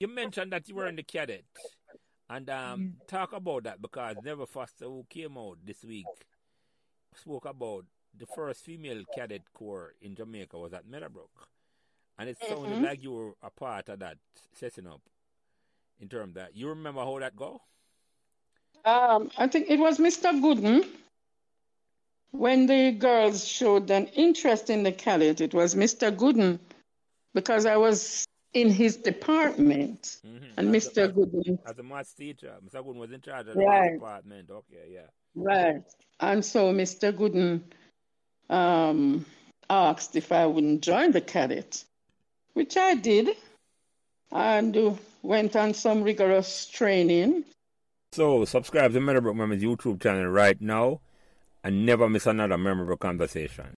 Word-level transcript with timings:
You 0.00 0.08
mentioned 0.08 0.52
that 0.52 0.68
you 0.68 0.76
were 0.76 0.86
in 0.86 0.96
the 0.96 1.02
cadet. 1.02 1.44
And 2.30 2.48
um, 2.50 2.80
mm. 2.80 3.06
talk 3.08 3.32
about 3.32 3.64
that 3.64 3.80
because 3.80 4.16
Never 4.22 4.46
Foster, 4.46 4.84
who 4.84 5.04
came 5.08 5.36
out 5.36 5.58
this 5.64 5.82
week, 5.82 6.06
spoke 7.14 7.46
about 7.46 7.84
the 8.16 8.26
first 8.26 8.64
female 8.64 9.02
cadet 9.14 9.42
corps 9.54 9.94
in 10.02 10.14
Jamaica 10.14 10.58
was 10.58 10.72
at 10.72 10.86
Meadowbrook. 10.86 11.48
And 12.18 12.28
it 12.28 12.36
sounded 12.46 12.72
mm-hmm. 12.72 12.84
like 12.84 13.02
you 13.02 13.12
were 13.12 13.32
a 13.42 13.50
part 13.50 13.88
of 13.88 14.00
that 14.00 14.18
setting 14.52 14.86
up 14.86 15.00
in 16.00 16.08
terms 16.08 16.34
that. 16.34 16.54
You 16.54 16.68
remember 16.68 17.00
how 17.00 17.18
that 17.20 17.36
go? 17.36 17.60
Um, 18.84 19.30
I 19.38 19.46
think 19.46 19.66
it 19.68 19.78
was 19.78 19.98
Mr. 19.98 20.32
Gooden. 20.40 20.86
When 22.30 22.66
the 22.66 22.92
girls 22.92 23.46
showed 23.46 23.90
an 23.90 24.06
interest 24.08 24.68
in 24.68 24.82
the 24.82 24.92
cadet, 24.92 25.40
it 25.40 25.54
was 25.54 25.74
Mr. 25.74 26.14
Gooden 26.14 26.58
because 27.34 27.66
I 27.66 27.76
was 27.76 28.26
in 28.54 28.70
his 28.70 28.96
department. 28.96 30.18
Mm-hmm. 30.26 30.44
And 30.56 30.74
as 30.74 30.88
Mr. 30.88 31.12
Gooden. 31.12 31.58
As 31.66 31.78
a 31.78 31.82
math 31.82 32.16
teacher, 32.16 32.54
Mr. 32.64 32.82
Gooden 32.84 32.96
was 32.96 33.12
in 33.12 33.20
charge 33.20 33.48
of 33.48 33.56
right. 33.56 33.92
the 33.92 33.98
department. 33.98 34.50
Okay, 34.50 34.88
yeah. 34.90 35.06
Right. 35.34 35.82
And 36.20 36.44
so 36.44 36.72
Mr. 36.72 37.12
Gooden 37.12 37.62
um, 38.50 39.24
asked 39.68 40.16
if 40.16 40.32
I 40.32 40.46
wouldn't 40.46 40.82
join 40.82 41.12
the 41.12 41.20
cadet, 41.20 41.84
which 42.54 42.76
I 42.76 42.94
did, 42.94 43.30
and 44.32 44.98
went 45.22 45.56
on 45.56 45.74
some 45.74 46.02
rigorous 46.02 46.66
training. 46.66 47.44
So, 48.12 48.44
subscribe 48.46 48.94
to 48.94 49.00
Meadowbrook 49.00 49.36
Memories 49.36 49.62
YouTube 49.62 50.02
channel 50.02 50.28
right 50.28 50.58
now 50.60 51.00
and 51.62 51.84
never 51.84 52.08
miss 52.08 52.26
another 52.26 52.56
memorable 52.56 52.96
conversation. 52.96 53.66